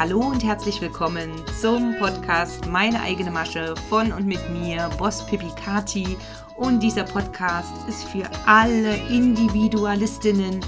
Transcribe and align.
Hallo 0.00 0.20
und 0.20 0.42
herzlich 0.42 0.80
willkommen 0.80 1.30
zum 1.60 1.94
Podcast 1.98 2.66
Meine 2.66 3.02
eigene 3.02 3.30
Masche 3.30 3.74
von 3.90 4.12
und 4.12 4.26
mit 4.26 4.40
mir, 4.48 4.88
Boss 4.96 5.26
Pipikati. 5.26 6.16
Und 6.56 6.82
dieser 6.82 7.04
Podcast 7.04 7.74
ist 7.86 8.04
für 8.04 8.24
alle 8.46 8.96
Individualistinnen 9.10 10.60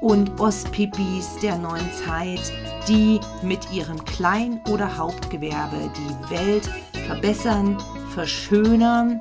und 0.00 0.34
Boss-Pipis 0.36 1.36
der 1.42 1.58
neuen 1.58 1.92
Zeit, 1.92 2.40
die 2.88 3.20
mit 3.42 3.70
ihrem 3.70 4.02
Klein- 4.06 4.62
oder 4.70 4.96
Hauptgewerbe 4.96 5.90
die 5.94 6.30
Welt 6.30 6.70
verbessern, 7.06 7.76
verschönern 8.14 9.20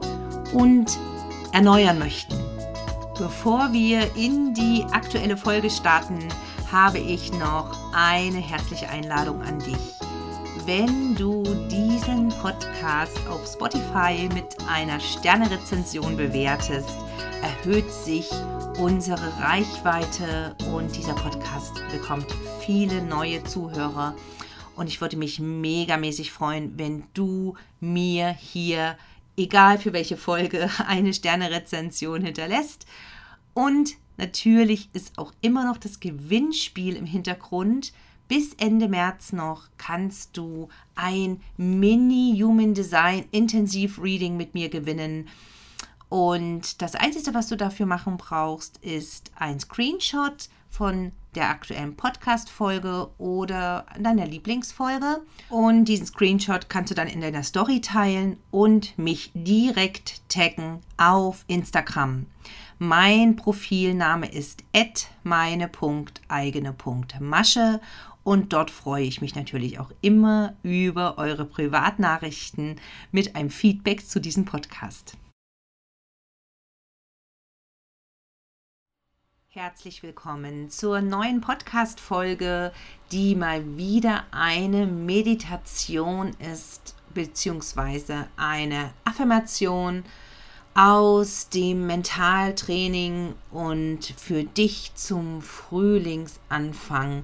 und 0.53 0.97
erneuern 1.51 1.99
möchten. 1.99 2.35
Bevor 3.17 3.73
wir 3.73 4.15
in 4.15 4.53
die 4.53 4.85
aktuelle 4.93 5.35
Folge 5.35 5.69
starten, 5.69 6.29
habe 6.71 6.99
ich 6.99 7.31
noch 7.31 7.71
eine 7.93 8.39
herzliche 8.39 8.89
Einladung 8.89 9.41
an 9.41 9.59
dich. 9.59 9.77
Wenn 10.65 11.15
du 11.15 11.43
diesen 11.69 12.29
Podcast 12.29 13.17
auf 13.29 13.47
Spotify 13.47 14.27
mit 14.33 14.57
einer 14.69 14.99
Sternerezension 14.99 16.17
bewertest, 16.17 16.97
erhöht 17.41 17.89
sich 17.91 18.29
unsere 18.77 19.39
Reichweite 19.39 20.55
und 20.73 20.93
dieser 20.95 21.13
Podcast 21.13 21.73
bekommt 21.91 22.27
viele 22.59 23.01
neue 23.01 23.43
Zuhörer. 23.45 24.13
Und 24.75 24.87
ich 24.87 24.99
würde 24.99 25.15
mich 25.15 25.39
megamäßig 25.39 26.33
freuen, 26.33 26.77
wenn 26.77 27.03
du 27.13 27.55
mir 27.79 28.29
hier 28.29 28.97
egal 29.37 29.77
für 29.77 29.93
welche 29.93 30.17
Folge, 30.17 30.69
eine 30.87 31.13
Sternerezension 31.13 32.23
hinterlässt. 32.23 32.85
Und 33.53 33.93
natürlich 34.17 34.89
ist 34.93 35.17
auch 35.17 35.33
immer 35.41 35.65
noch 35.65 35.77
das 35.77 35.99
Gewinnspiel 35.99 36.95
im 36.95 37.05
Hintergrund. 37.05 37.93
Bis 38.27 38.53
Ende 38.55 38.89
März 38.89 39.31
noch 39.31 39.69
kannst 39.77 40.35
du 40.35 40.67
ein 40.95 41.41
Mini 41.55 42.37
Human 42.41 42.73
Design 42.73 43.25
Intensive 43.31 44.01
Reading 44.01 44.35
mit 44.35 44.53
mir 44.53 44.69
gewinnen. 44.69 45.27
Und 46.09 46.81
das 46.81 46.95
Einzige, 46.95 47.33
was 47.33 47.47
du 47.47 47.55
dafür 47.55 47.85
machen 47.85 48.17
brauchst, 48.17 48.77
ist 48.77 49.31
ein 49.35 49.59
Screenshot 49.59 50.49
von 50.69 51.11
der 51.35 51.49
aktuellen 51.49 51.95
Podcast-Folge 51.95 53.09
oder 53.17 53.85
deiner 53.99 54.25
Lieblingsfolge. 54.25 55.21
Und 55.49 55.85
diesen 55.85 56.07
Screenshot 56.07 56.69
kannst 56.69 56.91
du 56.91 56.95
dann 56.95 57.07
in 57.07 57.21
deiner 57.21 57.43
Story 57.43 57.81
teilen 57.81 58.37
und 58.51 58.97
mich 58.97 59.31
direkt 59.33 60.21
taggen 60.29 60.79
auf 60.97 61.45
Instagram. 61.47 62.25
Mein 62.79 63.35
Profilname 63.35 64.31
ist 64.31 64.63
meine.eigene.masche 65.23 67.81
und 68.23 68.53
dort 68.53 68.69
freue 68.69 69.03
ich 69.03 69.19
mich 69.19 69.33
natürlich 69.33 69.79
auch 69.79 69.91
immer 70.01 70.55
über 70.61 71.17
eure 71.17 71.45
Privatnachrichten 71.45 72.79
mit 73.11 73.35
einem 73.35 73.49
Feedback 73.49 74.07
zu 74.07 74.19
diesem 74.19 74.45
Podcast. 74.45 75.17
Herzlich 79.47 80.03
willkommen 80.03 80.69
zur 80.69 81.01
neuen 81.01 81.41
Podcast-Folge, 81.41 82.71
die 83.11 83.33
mal 83.33 83.75
wieder 83.75 84.25
eine 84.29 84.85
Meditation 84.85 86.35
ist, 86.53 86.93
beziehungsweise 87.15 88.27
eine 88.37 88.93
Affirmation 89.03 90.03
aus 90.77 91.49
dem 91.49 91.87
Mentaltraining 91.87 93.33
und 93.49 94.13
für 94.15 94.43
dich 94.43 94.91
zum 94.93 95.41
Frühlingsanfang 95.41 97.23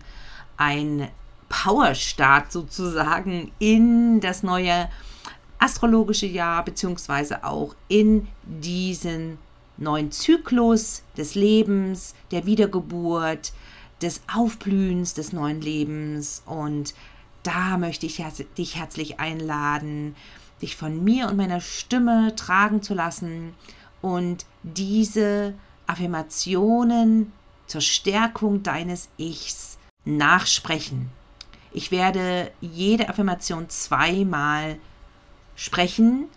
ein 0.57 1.07
Powerstart 1.49 2.51
sozusagen 2.51 3.51
in 3.59 4.19
das 4.21 4.41
neue 4.41 4.89
astrologische 5.59 6.25
Jahr, 6.25 6.65
beziehungsweise 6.65 7.43
auch 7.43 7.75
in 7.89 8.27
diesen 8.41 9.37
neuen 9.77 10.11
Zyklus 10.11 11.03
des 11.15 11.35
Lebens, 11.35 12.15
der 12.31 12.47
Wiedergeburt, 12.47 13.53
des 14.01 14.21
Aufblühens 14.33 15.13
des 15.13 15.31
neuen 15.31 15.61
Lebens. 15.61 16.41
Und 16.47 16.95
da 17.43 17.77
möchte 17.77 18.07
ich 18.07 18.19
dich 18.57 18.77
herzlich 18.77 19.19
einladen, 19.19 20.15
dich 20.63 20.75
von 20.75 21.03
mir 21.03 21.27
und 21.27 21.37
meiner 21.37 21.61
Stimme 21.61 22.35
tragen 22.35 22.81
zu 22.81 22.95
lassen 22.95 23.53
und 24.01 24.45
diese 24.63 25.53
Affirmationen 25.85 27.31
zur 27.67 27.81
Stärkung 27.81 28.63
deines 28.63 29.09
Ichs 29.17 29.77
nachsprechen. 30.05 31.09
Ich 31.71 31.91
werde 31.91 32.51
jede 32.61 33.09
Affirmation 33.09 33.69
zweimal 33.69 34.77
sprechen, 35.55 36.27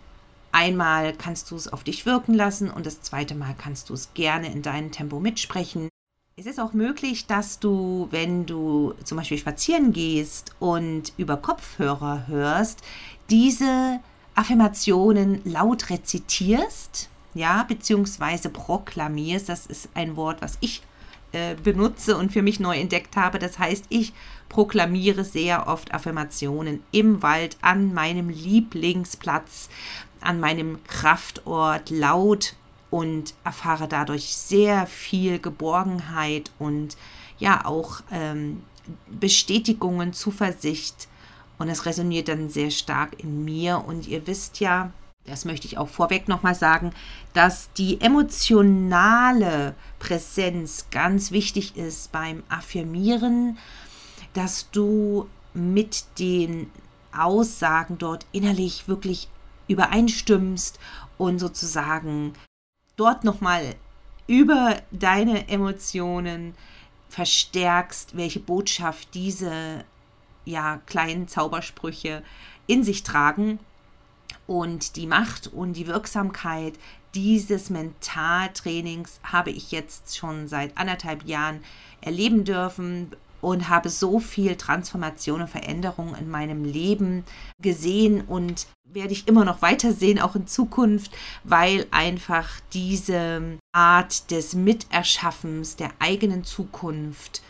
Einmal 0.51 1.13
kannst 1.13 1.51
du 1.51 1.55
es 1.55 1.71
auf 1.71 1.83
dich 1.83 2.07
wirken 2.07 2.33
lassen 2.33 2.71
und 2.71 2.85
das 2.85 3.01
zweite 3.01 3.35
Mal 3.35 3.53
kannst 3.55 3.89
du 3.89 3.93
es 3.93 4.13
gerne 4.15 4.51
in 4.51 4.63
deinem 4.63 4.91
Tempo 4.91 5.19
mitsprechen. 5.19 5.89
Es 6.35 6.45
ist 6.45 6.59
auch 6.59 6.73
möglich, 6.73 7.27
dass 7.27 7.59
du, 7.59 8.07
wenn 8.11 8.45
du 8.45 8.93
zum 9.03 9.17
Beispiel 9.17 9.37
spazieren 9.37 9.93
gehst 9.93 10.55
und 10.59 11.13
über 11.17 11.37
Kopfhörer 11.37 12.27
hörst, 12.27 12.81
diese 13.29 13.99
Affirmationen 14.37 15.41
laut 15.45 15.89
rezitierst, 15.89 17.09
ja, 17.33 17.63
beziehungsweise 17.63 18.49
proklamierst. 18.49 19.49
Das 19.49 19.65
ist 19.65 19.89
ein 19.95 20.15
Wort, 20.15 20.41
was 20.41 20.57
ich 20.61 20.83
äh, 21.31 21.55
benutze 21.55 22.15
und 22.15 22.31
für 22.31 22.43
mich 22.43 22.59
neu 22.59 22.77
entdeckt 22.77 23.15
habe. 23.15 23.39
Das 23.39 23.57
heißt, 23.57 23.85
ich 23.89 24.13
proklamiere 24.47 25.23
sehr 25.23 25.67
oft 25.67 25.91
Affirmationen 25.91 26.83
im 26.91 27.23
Wald 27.23 27.57
an 27.61 27.95
meinem 27.95 28.29
Lieblingsplatz, 28.29 29.69
an 30.21 30.39
meinem 30.39 30.83
Kraftort 30.83 31.89
laut 31.89 32.53
und 32.91 33.33
erfahre 33.43 33.87
dadurch 33.87 34.35
sehr 34.35 34.85
viel 34.85 35.39
Geborgenheit 35.39 36.51
und 36.59 36.95
ja 37.39 37.65
auch 37.65 38.01
ähm, 38.11 38.61
Bestätigungen, 39.07 40.13
Zuversicht 40.13 41.07
und 41.57 41.69
es 41.69 41.85
resoniert 41.85 42.27
dann 42.27 42.49
sehr 42.49 42.71
stark 42.71 43.19
in 43.21 43.43
mir. 43.43 43.83
Und 43.85 44.07
ihr 44.07 44.27
wisst 44.27 44.59
ja, 44.59 44.91
das 45.25 45.45
möchte 45.45 45.67
ich 45.67 45.77
auch 45.77 45.89
vorweg 45.89 46.27
nochmal 46.27 46.55
sagen, 46.55 46.91
dass 47.33 47.71
die 47.73 47.99
emotionale 47.99 49.75
Präsenz 49.99 50.87
ganz 50.91 51.31
wichtig 51.31 51.75
ist 51.75 52.11
beim 52.11 52.43
Affirmieren, 52.49 53.57
dass 54.33 54.69
du 54.71 55.27
mit 55.53 56.05
den 56.19 56.69
Aussagen 57.15 57.97
dort 57.97 58.25
innerlich 58.31 58.87
wirklich 58.87 59.27
übereinstimmst 59.67 60.79
und 61.17 61.39
sozusagen 61.39 62.33
dort 62.95 63.23
nochmal 63.23 63.75
über 64.27 64.75
deine 64.91 65.49
Emotionen 65.49 66.53
verstärkst, 67.09 68.15
welche 68.15 68.39
Botschaft 68.39 69.13
diese 69.13 69.83
ja, 70.47 70.81
kleinen 70.85 71.27
Zaubersprüche 71.27 72.23
in 72.67 72.83
sich 72.83 73.03
tragen 73.03 73.59
und 74.45 74.95
die 74.95 75.07
Macht 75.07 75.47
und 75.47 75.73
die 75.73 75.87
Wirksamkeit 75.87 76.73
dieses 77.13 77.69
Mentaltrainings 77.69 79.19
habe 79.23 79.49
ich 79.49 79.71
jetzt 79.71 80.17
schon 80.17 80.47
seit 80.47 80.77
anderthalb 80.77 81.25
Jahren 81.25 81.61
erleben 82.01 82.43
dürfen 82.43 83.11
und 83.41 83.69
habe 83.69 83.89
so 83.89 84.19
viel 84.19 84.55
Transformation 84.55 85.41
und 85.41 85.49
Veränderung 85.49 86.15
in 86.15 86.29
meinem 86.29 86.63
Leben 86.63 87.23
gesehen 87.61 88.21
und 88.21 88.67
werde 88.83 89.13
ich 89.13 89.27
immer 89.27 89.45
noch 89.45 89.61
weiter 89.61 89.93
sehen, 89.93 90.19
auch 90.19 90.35
in 90.35 90.47
Zukunft, 90.47 91.11
weil 91.43 91.87
einfach 91.91 92.49
diese 92.73 93.57
Art 93.73 94.31
des 94.31 94.53
Miterschaffens 94.53 95.75
der 95.75 95.91
eigenen 95.99 96.43
Zukunft 96.43 97.41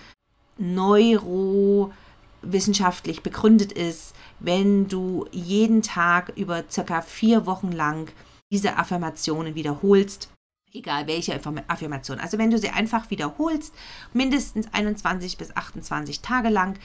neurowissenschaftlich 2.42 3.24
begründet 3.24 3.72
ist, 3.72 4.16
wenn 4.40 4.88
du 4.88 5.26
jeden 5.32 5.82
Tag 5.82 6.34
über 6.36 6.64
circa 6.70 7.02
vier 7.02 7.46
Wochen 7.46 7.72
lang 7.72 8.12
diese 8.52 8.78
Affirmationen 8.78 9.56
wiederholst 9.56 10.30
egal 10.74 11.08
welche 11.08 11.40
Affirmation. 11.68 12.20
Also 12.20 12.38
wenn 12.38 12.52
du 12.52 12.58
sie 12.60 12.70
einfach 12.70 13.10
wiederholst, 13.10 13.74
mindestens 14.14 14.72
21 14.74 15.38
bis 15.38 15.56
28 15.56 16.22
Tage 16.22 16.50
lang, 16.50 16.78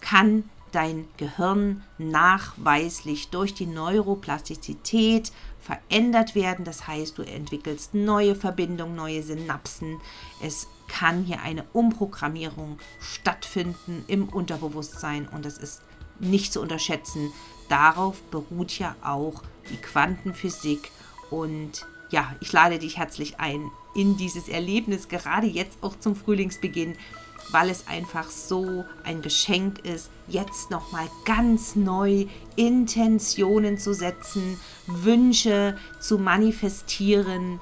kann 0.00 0.44
dein 0.72 1.06
Gehirn 1.18 1.82
nachweislich 1.98 3.28
durch 3.28 3.54
die 3.54 3.66
Neuroplastizität 3.66 5.30
verändert 5.60 6.34
werden. 6.34 6.64
Das 6.64 6.86
heißt, 6.86 7.18
du 7.18 7.22
entwickelst 7.22 7.94
neue 7.94 8.34
Verbindungen, 8.34 8.96
neue 8.96 9.22
Synapsen. 9.22 10.00
Es 10.42 10.66
kann 10.88 11.24
hier 11.24 11.42
eine 11.42 11.64
Umprogrammierung 11.72 12.78
stattfinden 13.00 14.04
im 14.08 14.28
Unterbewusstsein 14.28 15.28
und 15.28 15.44
das 15.44 15.58
ist 15.58 15.82
nicht 16.18 16.52
zu 16.52 16.60
unterschätzen. 16.60 17.32
Darauf 17.68 18.22
beruht 18.24 18.78
ja 18.78 18.96
auch 19.02 19.42
die 19.70 19.76
Quantenphysik 19.76 20.90
und 21.30 21.86
ja, 22.10 22.34
ich 22.40 22.52
lade 22.52 22.78
dich 22.78 22.96
herzlich 22.96 23.38
ein 23.38 23.70
in 23.94 24.16
dieses 24.16 24.48
Erlebnis, 24.48 25.08
gerade 25.08 25.46
jetzt 25.46 25.78
auch 25.82 25.98
zum 25.98 26.16
Frühlingsbeginn, 26.16 26.96
weil 27.50 27.70
es 27.70 27.86
einfach 27.86 28.30
so 28.30 28.84
ein 29.04 29.22
Geschenk 29.22 29.80
ist, 29.80 30.10
jetzt 30.26 30.70
nochmal 30.70 31.08
ganz 31.24 31.76
neu 31.76 32.26
Intentionen 32.56 33.78
zu 33.78 33.94
setzen, 33.94 34.60
Wünsche 34.86 35.76
zu 35.98 36.18
manifestieren, 36.18 37.60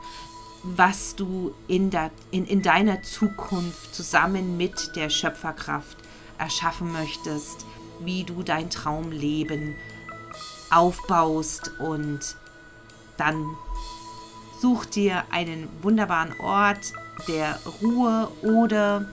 was 0.62 1.14
du 1.14 1.54
in, 1.68 1.90
der, 1.90 2.10
in, 2.30 2.46
in 2.46 2.62
deiner 2.62 3.02
Zukunft 3.02 3.94
zusammen 3.94 4.56
mit 4.56 4.96
der 4.96 5.10
Schöpferkraft 5.10 5.96
erschaffen 6.38 6.92
möchtest, 6.92 7.64
wie 8.00 8.24
du 8.24 8.42
dein 8.42 8.70
Traumleben 8.70 9.74
aufbaust 10.70 11.70
und 11.78 12.36
dann 13.16 13.44
such 14.60 14.86
dir 14.86 15.24
einen 15.30 15.68
wunderbaren 15.82 16.38
Ort 16.40 16.92
der 17.28 17.58
Ruhe 17.82 18.28
oder 18.42 19.06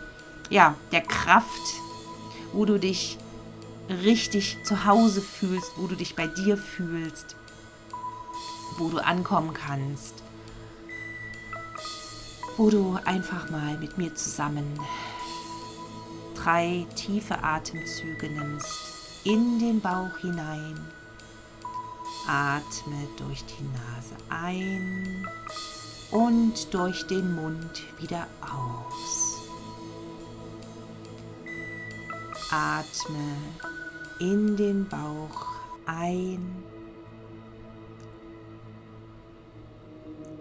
ja, 0.49 0.75
der 0.91 1.01
Kraft, 1.01 1.79
wo 2.51 2.65
du 2.65 2.79
dich 2.79 3.17
richtig 3.89 4.57
zu 4.63 4.85
Hause 4.85 5.21
fühlst, 5.21 5.71
wo 5.77 5.87
du 5.87 5.95
dich 5.95 6.15
bei 6.15 6.27
dir 6.27 6.57
fühlst, 6.57 7.35
wo 8.77 8.89
du 8.89 8.99
ankommen 8.99 9.53
kannst, 9.53 10.22
wo 12.57 12.69
du 12.69 13.00
einfach 13.05 13.50
mal 13.50 13.77
mit 13.77 13.97
mir 13.97 14.13
zusammen 14.15 14.79
drei 16.35 16.85
tiefe 16.95 17.41
Atemzüge 17.41 18.29
nimmst 18.29 18.67
in 19.23 19.59
den 19.59 19.79
Bauch 19.79 20.17
hinein. 20.19 20.77
Atme 22.27 23.07
durch 23.17 23.44
die 23.45 23.63
Nase 23.63 24.15
ein 24.29 25.27
und 26.11 26.73
durch 26.73 27.05
den 27.07 27.35
Mund 27.35 27.83
wieder 28.00 28.27
aus. 28.41 29.41
Atme 32.51 33.35
in 34.19 34.55
den 34.55 34.88
Bauch 34.88 35.47
ein 35.85 36.63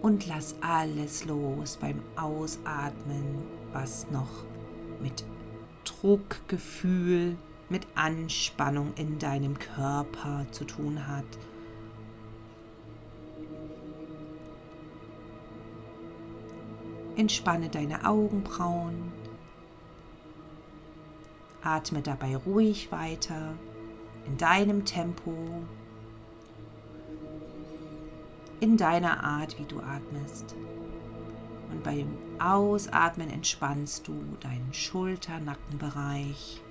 und 0.03 0.27
lass 0.27 0.53
alles 0.59 1.25
los 1.25 1.77
beim 1.77 2.01
Ausatmen, 2.17 3.41
was 3.71 4.05
noch 4.11 4.43
mit 5.01 5.23
Druckgefühl, 5.85 7.37
mit 7.69 7.87
Anspannung 7.95 8.93
in 8.97 9.17
deinem 9.17 9.57
Körper 9.57 10.45
zu 10.51 10.65
tun 10.65 11.07
hat. 11.07 11.23
Entspanne 17.15 17.69
deine 17.69 18.05
Augenbrauen, 18.05 19.13
Atme 21.63 22.01
dabei 22.01 22.35
ruhig 22.35 22.91
weiter 22.91 23.53
in 24.25 24.35
deinem 24.35 24.83
Tempo, 24.83 25.63
in 28.63 28.77
deiner 28.77 29.21
Art, 29.25 29.59
wie 29.59 29.65
du 29.65 29.81
atmest. 29.81 30.55
Und 31.69 31.83
beim 31.83 32.17
Ausatmen 32.39 33.29
entspannst 33.29 34.07
du 34.07 34.13
deinen 34.39 34.73
Schulter-Nackenbereich. 34.73 36.61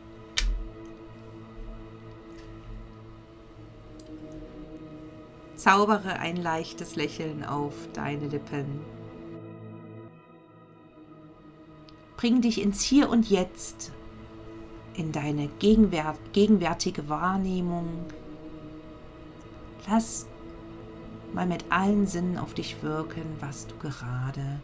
Zaubere 5.55 6.19
ein 6.19 6.37
leichtes 6.37 6.97
Lächeln 6.97 7.44
auf 7.44 7.75
deine 7.93 8.27
Lippen. 8.29 8.81
Bring 12.17 12.41
dich 12.41 12.62
ins 12.62 12.81
Hier 12.81 13.11
und 13.11 13.29
Jetzt 13.29 13.93
in 14.94 15.12
deine 15.12 15.49
gegenwärtige 15.59 17.11
Wahrnehmung. 17.11 18.06
Lass 19.87 20.27
mal 21.32 21.46
mit 21.46 21.64
allen 21.70 22.06
Sinnen 22.06 22.38
auf 22.38 22.55
dich 22.55 22.82
wirken, 22.82 23.25
was 23.40 23.67
du 23.67 23.75
gerade 23.76 24.61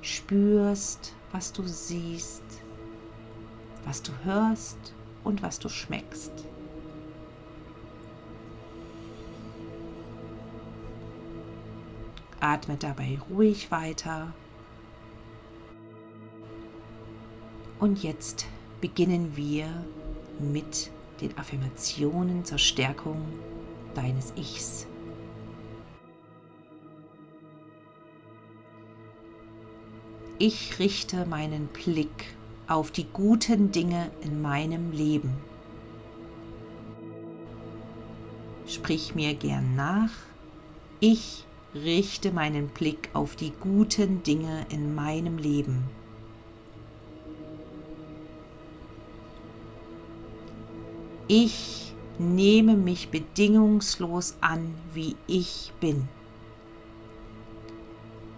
spürst, 0.00 1.14
was 1.30 1.52
du 1.52 1.62
siehst, 1.64 2.42
was 3.84 4.02
du 4.02 4.12
hörst 4.24 4.94
und 5.24 5.42
was 5.42 5.58
du 5.58 5.68
schmeckst. 5.68 6.32
Atme 12.40 12.76
dabei 12.76 13.18
ruhig 13.30 13.70
weiter. 13.70 14.32
Und 17.78 18.02
jetzt 18.02 18.46
beginnen 18.80 19.36
wir 19.36 19.66
mit 20.40 20.90
den 21.20 21.36
Affirmationen 21.38 22.44
zur 22.44 22.58
Stärkung 22.58 23.20
deines 23.94 24.32
Ichs. 24.36 24.86
Ich 30.44 30.80
richte 30.80 31.24
meinen 31.24 31.68
Blick 31.68 32.34
auf 32.66 32.90
die 32.90 33.04
guten 33.04 33.70
Dinge 33.70 34.10
in 34.22 34.42
meinem 34.42 34.90
Leben. 34.90 35.36
Sprich 38.66 39.14
mir 39.14 39.34
gern 39.34 39.76
nach. 39.76 40.10
Ich 40.98 41.44
richte 41.76 42.32
meinen 42.32 42.66
Blick 42.70 43.08
auf 43.12 43.36
die 43.36 43.52
guten 43.60 44.24
Dinge 44.24 44.66
in 44.68 44.96
meinem 44.96 45.38
Leben. 45.38 45.84
Ich 51.28 51.94
nehme 52.18 52.76
mich 52.76 53.10
bedingungslos 53.10 54.38
an, 54.40 54.74
wie 54.92 55.14
ich 55.28 55.72
bin. 55.78 56.08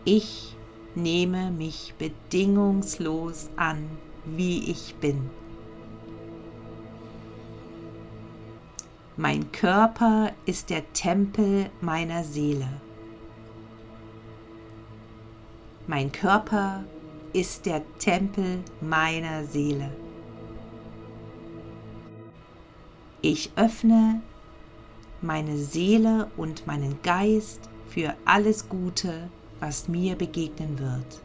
Ich 0.04 0.53
nehme 0.94 1.50
mich 1.50 1.94
bedingungslos 1.99 3.50
an, 3.56 3.88
wie 4.25 4.70
ich 4.70 4.94
bin. 4.96 5.31
Mein 9.17 9.52
Körper 9.52 10.32
ist 10.44 10.70
der 10.70 10.93
Tempel 10.93 11.70
meiner 11.81 12.25
Seele. 12.25 12.69
Mein 15.87 16.11
Körper 16.11 16.85
ist 17.33 17.66
der 17.66 17.83
Tempel 17.99 18.64
meiner 18.80 19.45
Seele. 19.45 19.90
Ich 23.21 23.52
öffne 23.57 24.21
meine 25.23 25.59
Seele 25.59 26.30
und 26.37 26.66
meinen 26.66 27.00
Geist 27.02 27.71
für 27.88 28.14
alles 28.25 28.68
Gute, 28.68 29.30
was 29.61 29.88
mir 29.88 30.16
begegnen 30.16 30.78
wird. 30.78 31.23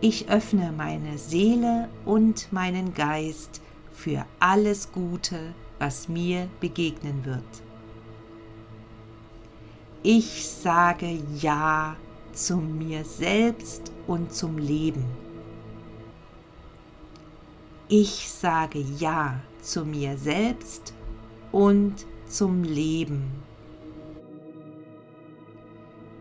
Ich 0.00 0.28
öffne 0.28 0.72
meine 0.72 1.16
Seele 1.16 1.88
und 2.04 2.52
meinen 2.52 2.92
Geist 2.92 3.60
für 3.92 4.26
alles 4.40 4.90
Gute, 4.90 5.54
was 5.78 6.08
mir 6.08 6.48
begegnen 6.60 7.24
wird. 7.24 7.62
Ich 10.02 10.48
sage 10.48 11.20
Ja 11.40 11.96
zu 12.32 12.56
mir 12.56 13.04
selbst 13.04 13.92
und 14.08 14.32
zum 14.34 14.58
Leben. 14.58 15.04
Ich 17.88 18.28
sage 18.28 18.80
Ja 18.80 19.40
zu 19.60 19.84
mir 19.84 20.18
selbst 20.18 20.94
und 21.52 22.06
zum 22.26 22.64
Leben. 22.64 23.30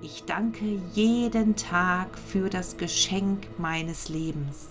Ich 0.04 0.24
danke 0.24 0.66
jeden 0.96 1.56
Tag 1.56 2.18
für 2.18 2.50
das 2.50 2.78
Geschenk 2.78 3.48
meines 3.60 4.10
Lebens. 4.10 4.68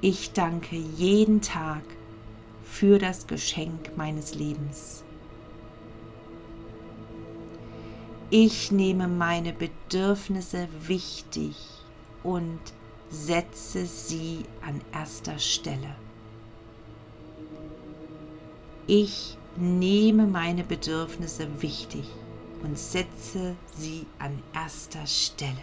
Ich 0.00 0.32
danke 0.32 0.74
jeden 0.74 1.42
Tag 1.42 1.82
für 2.64 2.98
das 2.98 3.28
Geschenk 3.28 3.96
meines 3.96 4.34
Lebens. 4.34 5.04
Ich 8.30 8.72
nehme 8.72 9.06
meine 9.06 9.52
Bedürfnisse 9.52 10.66
wichtig 10.88 11.54
und 12.24 12.58
setze 13.10 13.86
sie 13.86 14.44
an 14.66 14.80
erster 14.92 15.38
Stelle. 15.38 15.94
Ich 18.88 19.38
nehme 19.56 20.26
meine 20.26 20.64
Bedürfnisse 20.64 21.46
wichtig 21.62 22.04
und 22.64 22.78
setze 22.78 23.56
sie 23.76 24.06
an 24.18 24.42
erster 24.54 25.06
Stelle. 25.06 25.62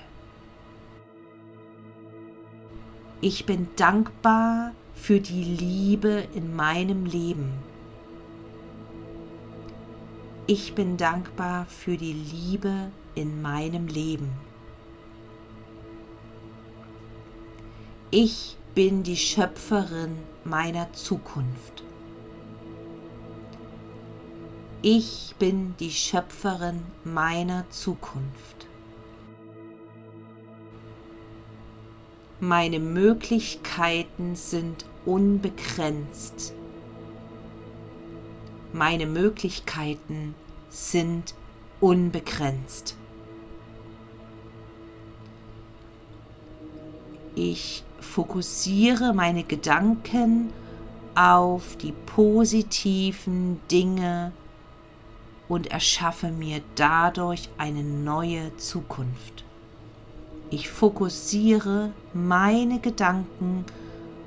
Ich 3.19 3.45
bin 3.45 3.67
dankbar 3.75 4.73
für 4.93 5.19
die 5.19 5.43
Liebe 5.43 6.27
in 6.33 6.55
meinem 6.55 7.05
Leben. 7.05 7.53
Ich 10.47 10.73
bin 10.73 10.97
dankbar 10.97 11.65
für 11.65 11.97
die 11.97 12.13
Liebe 12.13 12.91
in 13.15 13.41
meinem 13.41 13.87
Leben. 13.87 14.31
Ich 18.09 18.57
bin 18.75 19.03
die 19.03 19.17
Schöpferin 19.17 20.17
meiner 20.43 20.91
Zukunft. 20.93 21.83
Ich 24.83 25.35
bin 25.37 25.75
die 25.79 25.91
Schöpferin 25.91 26.81
meiner 27.03 27.69
Zukunft. 27.69 28.65
Meine 32.39 32.79
Möglichkeiten 32.79 34.35
sind 34.35 34.85
unbegrenzt. 35.05 36.55
Meine 38.73 39.05
Möglichkeiten 39.05 40.33
sind 40.69 41.35
unbegrenzt. 41.79 42.95
Ich 47.35 47.83
fokussiere 47.99 49.13
meine 49.13 49.43
Gedanken 49.43 50.51
auf 51.13 51.75
die 51.75 51.93
positiven 52.07 53.61
Dinge 53.69 54.31
und 55.51 55.67
erschaffe 55.67 56.31
mir 56.31 56.61
dadurch 56.75 57.49
eine 57.57 57.83
neue 57.83 58.55
Zukunft. 58.55 59.43
Ich 60.49 60.69
fokussiere 60.69 61.91
meine 62.13 62.79
Gedanken 62.79 63.65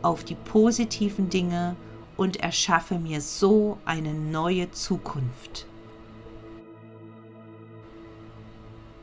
auf 0.03 0.23
die 0.25 0.35
positiven 0.35 1.31
Dinge 1.31 1.77
und 2.19 2.37
erschaffe 2.41 2.99
mir 2.99 3.23
so 3.23 3.79
eine 3.87 4.13
neue 4.13 4.71
Zukunft. 4.73 5.65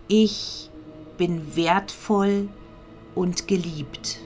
Ich 0.08 0.70
bin 1.18 1.56
wertvoll 1.56 2.50
und 3.16 3.48
geliebt. 3.48 4.20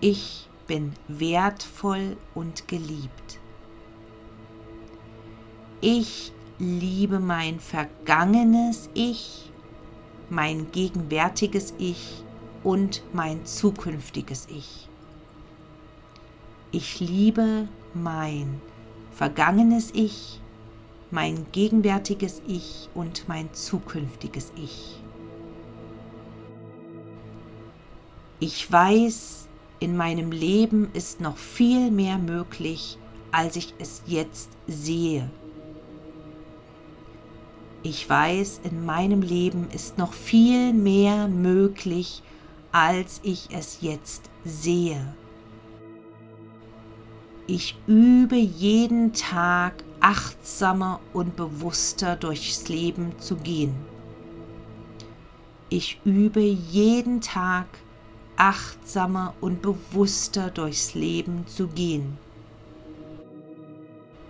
Ich 0.00 0.48
bin 0.66 0.94
wertvoll 1.06 2.16
und 2.34 2.66
geliebt. 2.66 3.40
Ich 5.82 6.32
liebe 6.58 7.20
mein 7.20 7.60
vergangenes 7.60 8.88
Ich, 8.94 9.52
mein 10.30 10.72
gegenwärtiges 10.72 11.74
Ich 11.78 12.24
und 12.64 13.02
mein 13.12 13.44
zukünftiges 13.44 14.48
Ich. 14.50 14.88
Ich 16.72 16.98
liebe 17.00 17.68
mein 17.92 18.60
vergangenes 19.12 19.90
Ich, 19.94 20.40
mein 21.10 21.46
gegenwärtiges 21.52 22.40
Ich 22.46 22.88
und 22.94 23.28
mein 23.28 23.52
zukünftiges 23.52 24.52
Ich. 24.56 24.98
Ich 28.40 28.70
weiß, 28.72 29.46
in 29.78 29.94
meinem 29.96 30.32
Leben 30.32 30.88
ist 30.94 31.20
noch 31.20 31.36
viel 31.36 31.90
mehr 31.90 32.16
möglich, 32.16 32.96
als 33.30 33.56
ich 33.56 33.74
es 33.78 34.02
jetzt 34.06 34.50
sehe. 34.66 35.30
Ich 37.88 38.10
weiß, 38.10 38.62
in 38.64 38.84
meinem 38.84 39.22
Leben 39.22 39.68
ist 39.70 39.96
noch 39.96 40.12
viel 40.12 40.72
mehr 40.72 41.28
möglich, 41.28 42.20
als 42.72 43.20
ich 43.22 43.46
es 43.52 43.78
jetzt 43.80 44.28
sehe. 44.44 45.14
Ich 47.46 47.78
übe 47.86 48.34
jeden 48.34 49.12
Tag 49.12 49.84
achtsamer 50.00 50.98
und 51.12 51.36
bewusster 51.36 52.16
durchs 52.16 52.68
Leben 52.68 53.16
zu 53.20 53.36
gehen. 53.36 53.76
Ich 55.68 56.00
übe 56.04 56.40
jeden 56.40 57.20
Tag 57.20 57.66
achtsamer 58.34 59.32
und 59.40 59.62
bewusster 59.62 60.50
durchs 60.50 60.94
Leben 60.94 61.46
zu 61.46 61.68
gehen. 61.68 62.18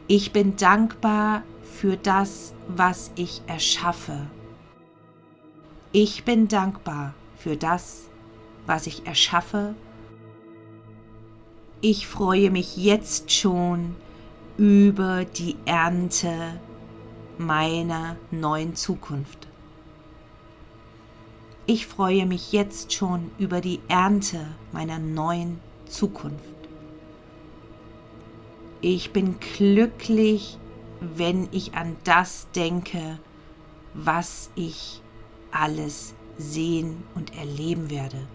Ich 0.09 0.33
bin 0.35 0.57
dankbar 0.57 1.43
für 1.67 1.97
das, 1.97 2.55
was 2.69 3.11
ich 3.17 3.43
erschaffe. 3.47 4.27
Ich 5.93 6.25
bin 6.25 6.49
dankbar 6.49 7.15
für 7.37 7.57
das, 7.57 8.09
was 8.67 8.87
ich 8.87 9.07
erschaffe. 9.07 9.75
Ich 11.81 12.07
freue 12.07 12.51
mich 12.51 12.77
jetzt 12.77 13.33
schon 13.33 13.95
über 14.57 15.25
die 15.25 15.57
Ernte 15.67 16.61
meiner 17.39 18.17
neuen 18.31 18.75
Zukunft. 18.75 19.47
Ich 21.67 21.87
freue 21.87 22.27
mich 22.27 22.53
jetzt 22.53 22.93
schon 22.93 23.31
über 23.39 23.61
die 23.61 23.81
Ernte 23.89 24.47
meiner 24.73 24.99
neuen 24.99 25.59
Zukunft. 25.87 26.41
Ich 28.81 29.13
bin 29.13 29.37
glücklich, 29.41 30.59
wenn 31.01 31.49
ich 31.53 31.75
an 31.75 31.97
das 32.05 32.49
denke, 32.55 33.19
was 33.95 34.51
ich 34.55 35.03
alles 35.51 36.15
sehen 36.39 37.03
und 37.15 37.37
erleben 37.37 37.91
werde. 37.91 38.27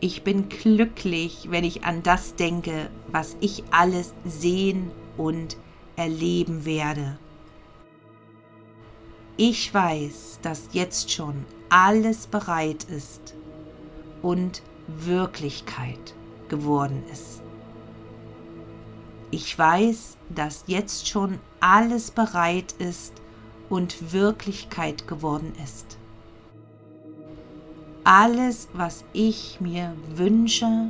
Ich 0.00 0.22
bin 0.22 0.48
glücklich, 0.48 1.48
wenn 1.50 1.64
ich 1.64 1.84
an 1.84 2.02
das 2.02 2.36
denke, 2.36 2.90
was 3.08 3.36
ich 3.40 3.64
alles 3.70 4.14
sehen 4.24 4.92
und 5.16 5.56
erleben 5.96 6.64
werde. 6.64 7.18
Ich 9.36 9.72
weiß, 9.72 10.38
dass 10.42 10.68
jetzt 10.72 11.10
schon 11.10 11.44
alles 11.68 12.26
bereit 12.26 12.84
ist 12.84 13.34
und 14.22 14.62
Wirklichkeit 14.86 16.14
geworden 16.48 17.02
ist. 17.12 17.42
Ich 19.30 19.58
weiß, 19.58 20.16
dass 20.30 20.64
jetzt 20.66 21.08
schon 21.08 21.38
alles 21.60 22.10
bereit 22.10 22.72
ist 22.78 23.14
und 23.68 24.12
Wirklichkeit 24.12 25.06
geworden 25.06 25.52
ist 25.62 25.98
alles, 28.08 28.70
was 28.72 29.04
ich 29.12 29.60
mir 29.60 29.94
wünsche 30.14 30.88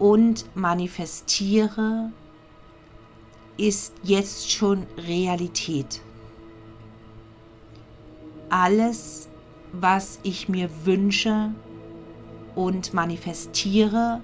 und 0.00 0.44
manifestiere, 0.56 2.10
ist 3.56 3.94
jetzt 4.02 4.50
schon 4.50 4.84
Realität. 4.98 6.00
Alles, 8.50 9.28
was 9.70 10.18
ich 10.24 10.48
mir 10.48 10.68
wünsche 10.84 11.54
und 12.56 12.92
manifestiere, 12.92 14.22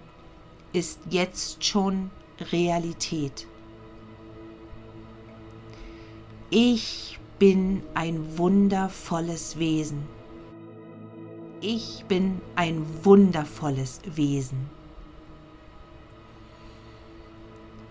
ist 0.73 0.99
jetzt 1.11 1.65
schon 1.65 2.11
Realität. 2.53 3.47
Ich 6.51 7.19
bin 7.39 7.83
ein 7.95 8.39
wundervolles 8.39 9.59
Wesen. 9.59 10.03
Ich 11.61 12.05
bin 12.09 12.41
ein 12.57 12.85
wundervolles 13.05 14.01
Wesen. 14.05 14.71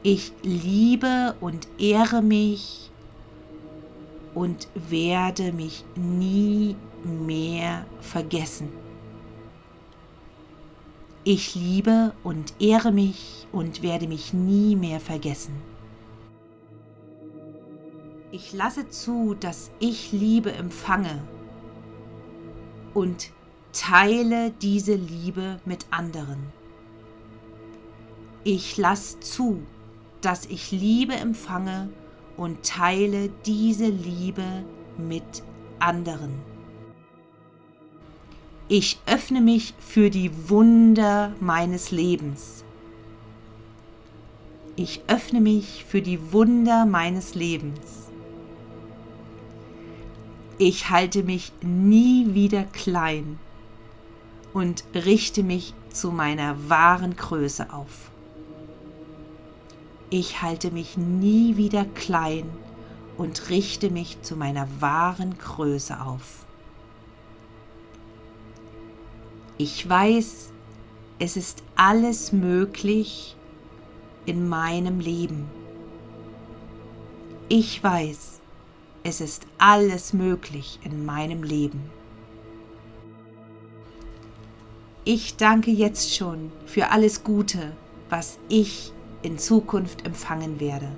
Ich 0.01 0.33
liebe 0.43 1.35
und 1.39 1.67
ehre 1.77 2.21
mich 2.21 2.89
und 4.33 4.67
werde 4.73 5.51
mich 5.51 5.83
nie 5.95 6.75
mehr 7.03 7.85
vergessen. 8.01 8.69
Ich 11.31 11.53
liebe 11.53 12.13
und 12.24 12.55
ehre 12.59 12.91
mich 12.91 13.45
und 13.51 13.83
werde 13.83 14.07
mich 14.07 14.33
nie 14.33 14.75
mehr 14.75 15.00
vergessen. 15.00 15.53
Ich 18.31 18.51
lasse 18.51 18.89
zu, 18.89 19.36
dass 19.39 19.69
ich 19.79 20.12
Liebe 20.12 20.51
empfange 20.51 21.21
und 22.95 23.29
Teile 23.74 24.50
diese 24.59 24.95
Liebe 24.95 25.59
mit 25.65 25.86
anderen. 25.91 26.51
Ich 28.43 28.77
lasse 28.77 29.19
zu, 29.19 29.62
dass 30.21 30.48
ich 30.48 30.71
Liebe 30.71 31.13
empfange 31.13 31.89
und 32.38 32.63
teile 32.65 33.29
diese 33.45 33.86
Liebe 33.86 34.65
mit 34.98 35.43
anderen. 35.77 36.58
Ich 38.71 38.99
öffne 39.07 39.41
mich 39.41 39.73
für 39.79 40.11
die 40.11 40.29
Wunder 40.47 41.33
meines 41.39 41.89
Lebens. 41.89 42.63
Ich 44.75 45.01
öffne 45.07 45.41
mich 45.41 45.85
für 45.85 46.03
die 46.03 46.31
Wunder 46.31 46.85
meines 46.85 47.33
Lebens. 47.33 48.09
Ich 50.59 50.91
halte 50.91 51.23
mich 51.23 51.51
nie 51.63 52.35
wieder 52.35 52.63
klein 52.63 53.39
und 54.53 54.83
richte 54.93 55.41
mich 55.41 55.73
zu 55.91 56.11
meiner 56.11 56.69
wahren 56.69 57.15
Größe 57.15 57.73
auf. 57.73 58.11
Ich 60.11 60.43
halte 60.43 60.69
mich 60.69 60.95
nie 60.95 61.57
wieder 61.57 61.85
klein 61.85 62.47
und 63.17 63.49
richte 63.49 63.89
mich 63.89 64.21
zu 64.21 64.35
meiner 64.35 64.67
wahren 64.79 65.39
Größe 65.39 65.99
auf. 65.99 66.45
Ich 69.61 69.89
weiß, 69.89 70.53
es 71.19 71.35
ist 71.35 71.63
alles 71.75 72.31
möglich 72.31 73.35
in 74.25 74.47
meinem 74.47 75.01
Leben. 75.01 75.49
Ich 77.49 77.83
weiß, 77.83 78.39
es 79.03 79.19
ist 79.19 79.47
alles 79.57 80.13
möglich 80.13 80.79
in 80.85 81.05
meinem 81.05 81.43
Leben. 81.43 81.91
Ich 85.03 85.35
danke 85.35 85.71
jetzt 85.71 86.15
schon 86.15 86.53
für 86.65 86.91
alles 86.91 87.25
Gute, 87.25 87.75
was 88.09 88.39
ich 88.47 88.93
in 89.23 89.37
Zukunft 89.37 90.05
empfangen 90.05 90.61
werde. 90.61 90.89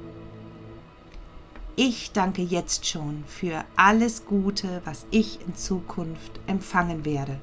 Ich 1.75 2.12
danke 2.12 2.44
jetzt 2.44 2.86
schon 2.86 3.24
für 3.25 3.65
alles 3.75 4.27
Gute, 4.27 4.84
was 4.86 5.08
ich 5.10 5.39
in 5.48 5.56
Zukunft 5.56 6.39
empfangen 6.46 7.06
werde. 7.06 7.41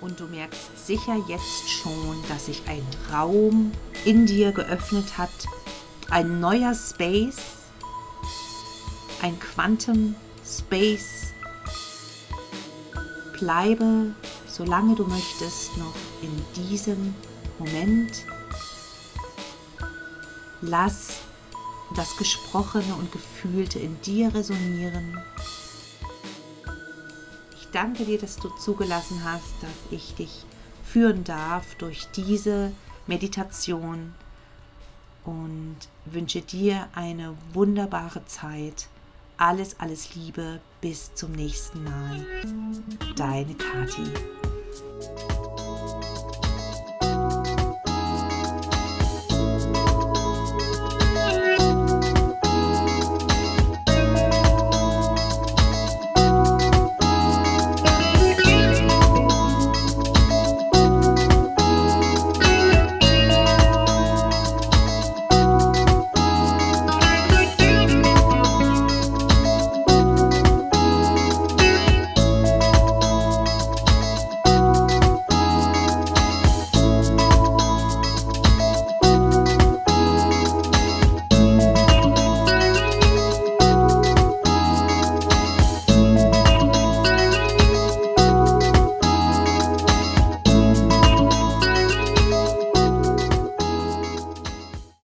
Und 0.00 0.18
du 0.18 0.26
merkst 0.26 0.86
sicher 0.86 1.16
jetzt 1.28 1.68
schon, 1.68 2.16
dass 2.28 2.46
sich 2.46 2.62
ein 2.66 2.86
Raum 3.12 3.72
in 4.04 4.26
dir 4.26 4.52
geöffnet 4.52 5.18
hat, 5.18 5.30
ein 6.10 6.40
neuer 6.40 6.74
Space, 6.74 7.36
ein 9.22 9.38
Quantum 9.38 10.14
Space. 10.44 11.32
Bleibe, 13.38 14.14
solange 14.46 14.94
du 14.94 15.04
möchtest, 15.04 15.76
noch 15.76 15.94
in 16.22 16.64
diesem 16.68 17.14
Moment. 17.58 18.24
Lass 20.62 21.20
das 21.96 22.16
Gesprochene 22.16 22.94
und 22.98 23.12
Gefühlte 23.12 23.78
in 23.78 24.00
dir 24.02 24.34
resonieren. 24.34 25.18
Ich 27.70 27.74
danke 27.74 28.04
dir, 28.04 28.18
dass 28.18 28.34
du 28.34 28.48
zugelassen 28.48 29.22
hast, 29.22 29.62
dass 29.62 29.70
ich 29.92 30.16
dich 30.16 30.44
führen 30.82 31.22
darf 31.22 31.76
durch 31.76 32.08
diese 32.16 32.72
Meditation 33.06 34.12
und 35.24 35.76
wünsche 36.04 36.40
dir 36.40 36.88
eine 36.96 37.36
wunderbare 37.52 38.24
Zeit. 38.26 38.88
Alles, 39.36 39.78
alles 39.78 40.16
Liebe. 40.16 40.58
Bis 40.80 41.14
zum 41.14 41.30
nächsten 41.30 41.84
Mal. 41.84 42.26
Deine 43.14 43.54
Kathi. 43.54 44.10